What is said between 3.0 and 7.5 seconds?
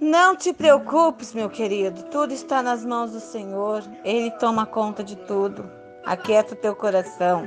do Senhor, Ele toma conta de tudo. Aquieta o teu coração.